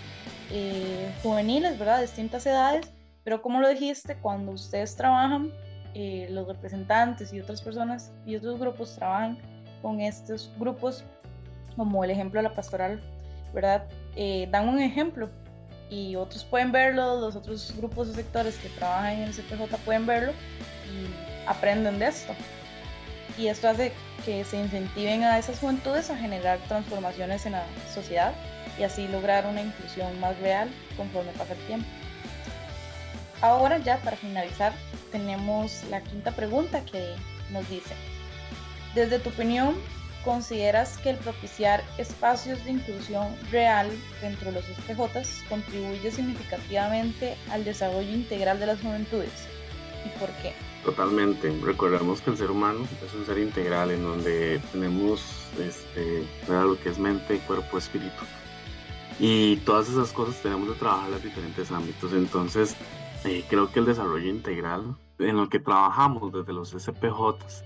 eh, 0.50 1.12
juveniles, 1.22 1.78
¿verdad? 1.78 1.96
de 1.96 2.02
distintas 2.02 2.46
edades 2.46 2.90
pero 3.24 3.40
como 3.40 3.60
lo 3.60 3.68
dijiste, 3.70 4.16
cuando 4.16 4.52
ustedes 4.52 4.94
trabajan, 4.94 5.50
eh, 5.94 6.28
los 6.30 6.46
representantes 6.46 7.32
y 7.32 7.40
otras 7.40 7.62
personas 7.62 8.12
y 8.26 8.36
otros 8.36 8.60
grupos 8.60 8.94
trabajan 8.94 9.38
con 9.80 10.00
estos 10.00 10.52
grupos, 10.58 11.04
como 11.74 12.04
el 12.04 12.10
ejemplo 12.10 12.38
de 12.38 12.48
la 12.48 12.54
pastoral, 12.54 13.00
¿verdad? 13.54 13.86
Eh, 14.14 14.46
dan 14.50 14.68
un 14.68 14.78
ejemplo 14.78 15.30
y 15.90 16.16
otros 16.16 16.44
pueden 16.44 16.72
verlo, 16.72 17.20
los 17.20 17.36
otros 17.36 17.72
grupos 17.76 18.08
o 18.08 18.14
sectores 18.14 18.56
que 18.56 18.68
trabajan 18.70 19.12
en 19.12 19.22
el 19.24 19.34
CPJ 19.34 19.76
pueden 19.84 20.06
verlo 20.06 20.32
y 20.32 21.48
aprenden 21.48 21.98
de 21.98 22.06
esto. 22.06 22.34
Y 23.36 23.48
esto 23.48 23.68
hace 23.68 23.92
que 24.24 24.44
se 24.44 24.58
incentiven 24.58 25.24
a 25.24 25.38
esas 25.38 25.58
juventudes 25.58 26.10
a 26.10 26.16
generar 26.16 26.58
transformaciones 26.68 27.46
en 27.46 27.52
la 27.52 27.66
sociedad 27.92 28.32
y 28.78 28.84
así 28.84 29.08
lograr 29.08 29.46
una 29.46 29.62
inclusión 29.62 30.18
más 30.20 30.38
real 30.38 30.70
conforme 30.96 31.32
pasa 31.32 31.52
el 31.54 31.66
tiempo. 31.66 31.86
Ahora 33.40 33.78
ya 33.78 33.98
para 33.98 34.16
finalizar 34.16 34.72
tenemos 35.12 35.84
la 35.90 36.00
quinta 36.00 36.30
pregunta 36.30 36.84
que 36.84 37.14
nos 37.50 37.68
dice, 37.68 37.94
desde 38.94 39.18
tu 39.18 39.30
opinión, 39.30 39.74
¿consideras 40.24 40.98
que 40.98 41.10
el 41.10 41.16
propiciar 41.18 41.84
espacios 41.98 42.64
de 42.64 42.72
inclusión 42.72 43.28
real 43.50 43.90
dentro 44.20 44.50
de 44.50 44.60
los 44.60 44.64
SPJ 44.64 45.48
contribuye 45.48 46.10
significativamente 46.10 47.36
al 47.50 47.64
desarrollo 47.64 48.10
integral 48.10 48.58
de 48.58 48.66
las 48.66 48.80
juventudes? 48.80 49.48
¿Y 50.04 50.18
por 50.18 50.30
qué? 50.42 50.54
Totalmente. 50.84 51.50
Recordemos 51.62 52.20
que 52.20 52.30
el 52.30 52.36
ser 52.36 52.50
humano 52.50 52.86
es 53.04 53.14
un 53.14 53.24
ser 53.24 53.38
integral 53.38 53.90
en 53.90 54.02
donde 54.02 54.60
tenemos 54.72 55.48
este, 55.58 56.26
lo 56.48 56.78
que 56.78 56.90
es 56.90 56.98
mente, 56.98 57.38
cuerpo, 57.46 57.78
espíritu. 57.78 58.24
Y 59.18 59.56
todas 59.58 59.88
esas 59.88 60.12
cosas 60.12 60.36
tenemos 60.42 60.72
que 60.72 60.78
trabajar 60.78 61.06
en 61.06 61.12
los 61.12 61.22
diferentes 61.22 61.70
ámbitos. 61.70 62.12
Entonces, 62.12 62.76
eh, 63.24 63.44
creo 63.48 63.70
que 63.70 63.78
el 63.78 63.86
desarrollo 63.86 64.28
integral 64.28 64.96
en 65.18 65.36
lo 65.36 65.48
que 65.48 65.60
trabajamos 65.60 66.32
desde 66.32 66.52
los 66.52 66.70
SPJs 66.70 67.64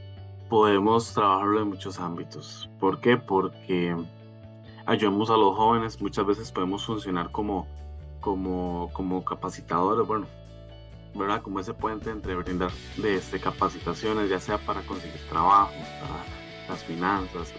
podemos 0.49 1.13
trabajarlo 1.13 1.63
en 1.63 1.69
muchos 1.69 1.99
ámbitos. 1.99 2.69
¿Por 2.81 3.01
qué? 3.01 3.17
Porque 3.17 3.97
ayudamos 4.87 5.31
a 5.31 5.37
los 5.37 5.57
jóvenes, 5.57 6.01
muchas 6.01 6.27
veces 6.27 6.53
podemos 6.53 6.85
funcionar 6.85 7.31
como, 7.31 7.67
como, 8.21 8.91
como 8.93 9.25
capacitadores, 9.25 10.07
bueno, 10.07 10.27
¿verdad? 11.15 11.43
Como 11.43 11.61
ese 11.61 11.75
puente 11.75 12.11
entre 12.11 12.35
brindar 12.37 12.71
de 12.97 13.17
este, 13.17 13.41
capacitaciones, 13.41 14.31
ya 14.31 14.41
sea 14.41 14.59
para 14.59 14.83
conseguir 14.83 15.21
trabajo, 15.29 15.73
para 16.01 16.25
las 16.69 16.85
finanzas, 16.85 17.53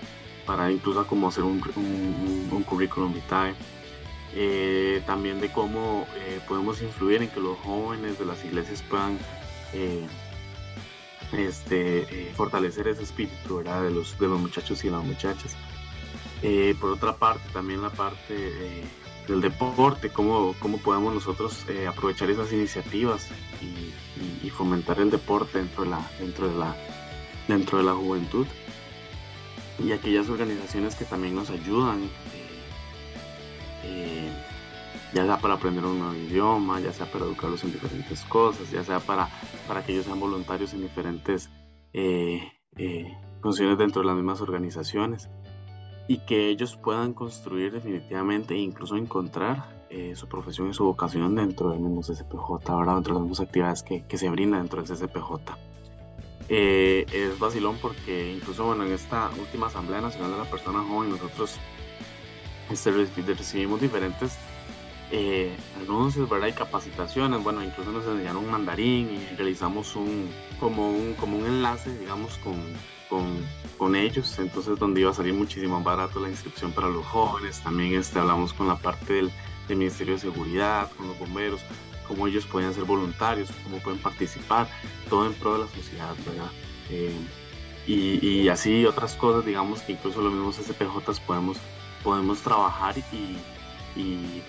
para 0.45 0.71
incluso 0.71 1.05
como 1.07 1.27
hacer 1.27 1.43
un, 1.43 1.61
un, 1.75 2.49
un 2.51 2.63
currículum 2.63 3.13
vitae 3.13 3.53
eh, 4.35 5.01
también 5.07 5.41
de 5.41 5.51
cómo 5.51 6.05
eh, 6.15 6.39
podemos 6.47 6.81
influir 6.81 7.23
en 7.23 7.29
que 7.29 7.39
los 7.39 7.57
jóvenes 7.59 8.19
de 8.19 8.25
las 8.25 8.43
iglesias 8.45 8.83
puedan 8.87 9.17
eh, 9.73 10.05
este, 11.33 12.31
fortalecer 12.35 12.87
ese 12.87 13.03
espíritu. 13.03 13.59
De, 13.59 13.91
los, 13.91 14.17
de 14.19 14.27
los 14.27 14.39
muchachos 14.39 14.83
y 14.83 14.89
las 14.89 15.03
muchachas. 15.03 15.55
por 16.79 16.91
otra 16.91 17.15
parte, 17.15 17.43
también 17.53 17.81
la 17.81 17.89
parte 17.89 18.83
del 19.27 19.41
deporte, 19.41 20.09
cómo, 20.09 20.55
cómo 20.59 20.77
podemos 20.77 21.13
nosotros 21.13 21.65
aprovechar 21.87 22.29
esas 22.29 22.51
iniciativas 22.51 23.27
y, 23.61 24.49
fomentar 24.49 24.99
el 24.99 25.09
deporte 25.09 25.59
dentro 25.59 25.85
de 25.85 25.91
la, 25.91 26.11
dentro 26.19 26.49
de 26.49 26.59
la, 26.59 26.75
dentro 27.47 27.77
de 27.77 27.85
la 27.85 27.93
juventud 27.93 28.45
y 29.83 29.91
aquellas 29.91 30.29
organizaciones 30.29 30.95
que 30.95 31.05
también 31.05 31.35
nos 31.35 31.49
ayudan 31.49 32.09
eh, 33.83 34.18
ya 35.13 35.25
sea 35.25 35.37
para 35.37 35.55
aprender 35.55 35.83
un 35.85 35.99
nuevo 35.99 36.13
idioma, 36.13 36.79
ya 36.79 36.93
sea 36.93 37.05
para 37.11 37.25
educarlos 37.25 37.63
en 37.63 37.73
diferentes 37.73 38.21
cosas, 38.25 38.69
ya 38.71 38.83
sea 38.83 38.99
para, 38.99 39.27
para 39.67 39.83
que 39.83 39.93
ellos 39.93 40.05
sean 40.05 40.19
voluntarios 40.19 40.73
en 40.73 40.81
diferentes 40.81 41.49
eh, 41.93 42.51
eh, 42.77 43.17
funciones 43.41 43.77
dentro 43.77 44.01
de 44.01 44.07
las 44.07 44.15
mismas 44.15 44.41
organizaciones 44.41 45.29
y 46.07 46.19
que 46.19 46.49
ellos 46.49 46.75
puedan 46.75 47.13
construir 47.13 47.71
definitivamente 47.71 48.55
e 48.55 48.59
incluso 48.59 48.95
encontrar 48.95 49.79
su 50.13 50.27
profesión 50.27 50.69
y 50.69 50.73
su 50.75 50.83
vocación 50.83 51.33
dentro 51.33 51.71
del 51.71 51.79
mismo 51.79 52.01
CCPJ, 52.01 52.69
ahora 52.69 52.93
dentro 52.93 53.15
de 53.15 53.21
las 53.21 53.27
mismas 53.27 53.39
actividades 53.39 53.81
que, 53.81 54.05
que 54.05 54.19
se 54.19 54.29
brindan 54.29 54.59
dentro 54.59 54.83
del 54.83 54.87
CCPJ. 54.87 55.57
es 56.47 57.39
vacilón 57.39 57.75
porque 57.81 58.33
incluso 58.33 58.65
bueno, 58.65 58.83
en 58.83 58.91
esta 58.91 59.31
última 59.39 59.65
Asamblea 59.65 60.01
Nacional 60.01 60.33
de 60.33 60.37
la 60.37 60.43
Persona 60.43 60.83
Joven 60.87 61.09
nosotros 61.09 61.57
este, 62.69 62.91
recibimos 62.91 63.81
diferentes 63.81 64.37
eh, 65.11 65.55
anuncios, 65.81 66.29
¿verdad? 66.29 66.53
Capacitaciones, 66.55 67.43
bueno, 67.43 67.63
incluso 67.63 67.91
nos 67.91 68.05
enseñaron 68.05 68.49
mandarín 68.49 69.09
y 69.09 69.35
realizamos 69.35 69.95
un, 69.95 70.29
como 70.59 70.89
un, 70.89 71.13
como 71.15 71.37
un 71.37 71.45
enlace, 71.45 71.97
digamos, 71.97 72.37
con, 72.37 72.55
con, 73.09 73.25
con 73.77 73.95
ellos, 73.95 74.37
entonces 74.39 74.77
donde 74.77 75.01
iba 75.01 75.11
a 75.11 75.13
salir 75.13 75.33
muchísimo 75.33 75.75
más 75.75 75.83
barato 75.83 76.19
la 76.19 76.29
inscripción 76.29 76.71
para 76.71 76.87
los 76.89 77.05
jóvenes, 77.05 77.61
también 77.61 77.93
este, 77.95 78.19
hablamos 78.19 78.53
con 78.53 78.67
la 78.67 78.75
parte 78.75 79.13
del, 79.13 79.31
del 79.67 79.77
Ministerio 79.77 80.13
de 80.13 80.19
Seguridad, 80.19 80.91
con 80.97 81.07
los 81.07 81.17
bomberos, 81.17 81.61
cómo 82.07 82.27
ellos 82.27 82.45
podían 82.45 82.73
ser 82.73 82.83
voluntarios, 82.83 83.49
cómo 83.63 83.79
pueden 83.79 83.99
participar, 83.99 84.67
todo 85.09 85.25
en 85.25 85.33
pro 85.33 85.53
de 85.53 85.59
la 85.59 85.67
sociedad, 85.67 86.15
¿verdad? 86.25 86.51
Eh, 86.89 87.15
y, 87.87 88.27
y, 88.27 88.49
así 88.49 88.85
otras 88.85 89.15
cosas, 89.15 89.45
digamos, 89.45 89.81
que 89.81 89.93
incluso 89.93 90.21
los 90.21 90.31
mismos 90.31 90.57
SPJs 90.57 91.19
podemos 91.21 91.57
podemos 92.03 92.39
trabajar 92.41 92.95
y, 92.97 94.41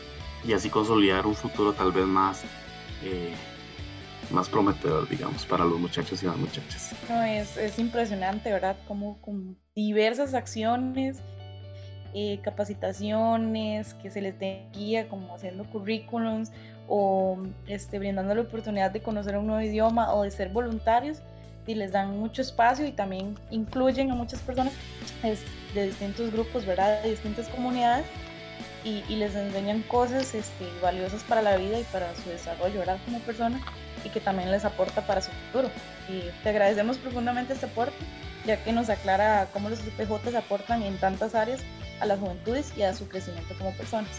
así 0.53 0.71
consolidar 0.71 1.27
un 1.27 1.35
futuro 1.35 1.73
tal 1.73 1.93
vez 1.93 2.07
más, 2.07 2.43
eh, 3.05 3.35
más 4.31 4.49
prometedor, 4.49 5.09
digamos, 5.09 5.45
para 5.47 5.65
los 5.65 5.79
muchachos 5.79 6.23
y 6.23 6.27
las 6.27 6.37
muchachas. 6.37 6.93
es, 7.27 7.57
es, 7.57 7.79
impresionante, 7.79 8.53
¿verdad? 8.53 8.77
Como 8.87 9.21
con 9.21 9.57
diversas 9.75 10.35
acciones, 10.35 11.19
eh, 12.15 12.41
capacitaciones, 12.43 13.95
que 13.95 14.11
se 14.11 14.21
les 14.21 14.39
dé 14.39 14.67
guía, 14.73 15.09
como 15.09 15.35
haciendo 15.35 15.65
currículums 15.65 16.51
o 16.89 17.39
este, 17.67 17.99
brindando 17.99 18.35
la 18.35 18.41
oportunidad 18.41 18.91
de 18.91 19.03
conocer 19.03 19.37
un 19.37 19.47
nuevo 19.47 19.63
idioma 19.63 20.13
o 20.13 20.23
de 20.23 20.31
ser 20.31 20.49
voluntarios, 20.49 21.23
y 21.67 21.75
les 21.77 21.93
dan 21.93 22.19
mucho 22.19 22.43
espacio 22.43 22.85
y 22.85 22.91
también 22.91 23.37
incluyen 23.51 24.11
a 24.11 24.17
muchas 24.17 24.41
personas 24.41 24.73
de 25.23 25.87
distintos 25.87 26.33
grupos, 26.33 26.67
¿verdad? 26.67 27.01
De 27.03 27.11
distintas 27.11 27.49
comunidades 27.49 28.07
y, 28.85 29.03
les 29.17 29.35
enseñan 29.35 29.83
cosas 29.83 30.35
este, 30.35 30.67
valiosas 30.81 31.23
para 31.25 31.43
la 31.43 31.57
vida 31.57 31.79
y 31.79 31.85
para 31.85 32.15
su 32.17 32.31
desarrollo. 32.31 32.83
Como 33.05 33.21
persona 33.21 33.61
y 34.05 34.09
que 34.09 34.21
también 34.21 34.51
les 34.51 34.65
aporta 34.65 35.07
para 35.07 35.21
su 35.21 35.31
futuro. 35.31 35.71
Y 36.09 36.31
te 36.43 36.49
agradecemos 36.49 36.99
profundamente 36.99 37.53
este 37.53 37.67
aporte, 37.67 37.97
ya 38.47 38.63
que 38.63 38.73
nos 38.73 38.89
aclara 38.89 39.49
cómo 39.53 39.69
los 39.69 39.81
CPJ 39.81 40.37
aportan 40.37 40.83
en 40.83 40.97
tantas 40.99 41.35
áreas 41.35 41.61
a 42.01 42.07
las 42.07 42.19
juventudes 42.19 42.73
y 42.77 42.83
a 42.83 42.95
su 42.95 43.09
crecimiento 43.09 43.55
como 43.59 43.73
personas. 43.73 44.11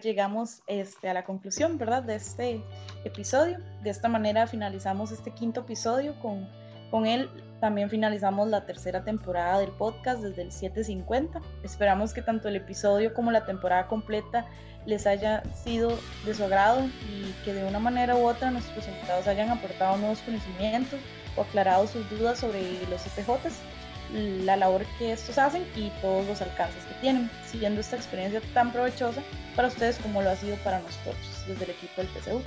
Llegamos 0.00 0.62
este, 0.66 1.08
a 1.08 1.14
la 1.14 1.24
conclusión, 1.24 1.78
¿verdad? 1.78 2.02
De 2.02 2.16
este 2.16 2.62
episodio. 3.04 3.58
De 3.82 3.90
esta 3.90 4.08
manera 4.08 4.46
finalizamos 4.46 5.12
este 5.12 5.30
quinto 5.32 5.60
episodio. 5.60 6.18
Con, 6.20 6.48
con 6.90 7.06
él 7.06 7.30
también 7.60 7.90
finalizamos 7.90 8.48
la 8.48 8.66
tercera 8.66 9.04
temporada 9.04 9.58
del 9.58 9.70
podcast 9.70 10.22
desde 10.22 10.42
el 10.42 10.52
750. 10.52 11.40
Esperamos 11.62 12.12
que 12.12 12.22
tanto 12.22 12.48
el 12.48 12.56
episodio 12.56 13.14
como 13.14 13.30
la 13.30 13.44
temporada 13.44 13.88
completa 13.88 14.46
les 14.86 15.06
haya 15.06 15.42
sido 15.54 15.92
de 16.24 16.34
su 16.34 16.44
agrado 16.44 16.84
y 16.84 17.32
que 17.44 17.52
de 17.52 17.64
una 17.64 17.78
manera 17.78 18.16
u 18.16 18.26
otra 18.26 18.50
nuestros 18.50 18.86
invitados 18.86 19.26
hayan 19.26 19.50
aportado 19.50 19.96
nuevos 19.96 20.20
conocimientos 20.20 21.00
o 21.36 21.42
aclarado 21.42 21.86
sus 21.86 22.08
dudas 22.08 22.38
sobre 22.38 22.62
los 22.88 23.02
CPJs, 23.02 23.58
la 24.12 24.56
labor 24.56 24.84
que 24.98 25.12
estos 25.12 25.38
hacen 25.38 25.66
y 25.74 25.90
todos 26.00 26.26
los 26.26 26.40
alcances 26.42 26.84
que 26.84 26.94
tienen, 27.00 27.30
siguiendo 27.50 27.80
esta 27.80 27.96
experiencia 27.96 28.40
tan 28.54 28.72
provechosa 28.72 29.22
para 29.54 29.68
ustedes 29.68 29.96
como 29.98 30.22
lo 30.22 30.30
ha 30.30 30.36
sido 30.36 30.56
para 30.58 30.80
nosotros 30.80 31.16
desde 31.46 31.64
el 31.64 31.70
equipo 31.70 31.94
del 31.96 32.08
PCU. 32.08 32.42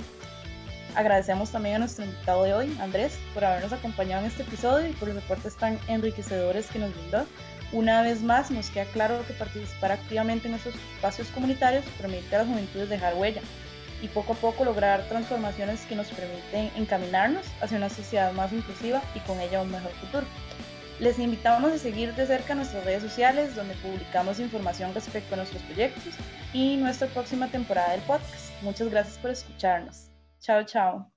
Agradecemos 0.94 1.50
también 1.50 1.76
a 1.76 1.78
nuestro 1.80 2.04
invitado 2.04 2.44
de 2.44 2.54
hoy, 2.54 2.76
Andrés, 2.80 3.18
por 3.32 3.44
habernos 3.44 3.72
acompañado 3.72 4.24
en 4.24 4.30
este 4.30 4.42
episodio 4.42 4.88
y 4.88 4.92
por 4.92 5.08
los 5.08 5.16
reportes 5.16 5.56
tan 5.56 5.78
enriquecedores 5.86 6.66
que 6.66 6.80
nos 6.80 6.92
brindó. 6.94 7.26
Una 7.72 8.02
vez 8.02 8.22
más, 8.22 8.50
nos 8.50 8.70
queda 8.70 8.86
claro 8.86 9.24
que 9.26 9.32
participar 9.34 9.92
activamente 9.92 10.48
en 10.48 10.54
estos 10.54 10.74
espacios 10.96 11.28
comunitarios 11.28 11.84
permite 11.96 12.34
a 12.34 12.38
las 12.38 12.48
juventudes 12.48 12.88
dejar 12.88 13.14
huella 13.14 13.40
y 14.02 14.08
poco 14.08 14.32
a 14.32 14.36
poco 14.36 14.64
lograr 14.64 15.06
transformaciones 15.08 15.82
que 15.82 15.94
nos 15.94 16.08
permiten 16.08 16.70
encaminarnos 16.74 17.46
hacia 17.60 17.76
una 17.76 17.90
sociedad 17.90 18.32
más 18.32 18.52
inclusiva 18.52 19.00
y 19.14 19.20
con 19.20 19.38
ella 19.40 19.62
un 19.62 19.70
mejor 19.70 19.92
futuro. 19.92 20.26
Les 21.00 21.18
invitamos 21.18 21.72
a 21.72 21.78
seguir 21.78 22.14
de 22.14 22.26
cerca 22.26 22.54
nuestras 22.54 22.84
redes 22.84 23.02
sociales 23.02 23.56
donde 23.56 23.74
publicamos 23.76 24.38
información 24.38 24.92
respecto 24.94 25.34
a 25.34 25.38
nuestros 25.38 25.62
proyectos 25.62 26.14
y 26.52 26.76
nuestra 26.76 27.08
próxima 27.08 27.48
temporada 27.48 27.92
del 27.92 28.02
podcast. 28.02 28.52
Muchas 28.60 28.90
gracias 28.90 29.16
por 29.16 29.30
escucharnos. 29.30 30.10
Chao, 30.40 30.62
chao. 30.64 31.10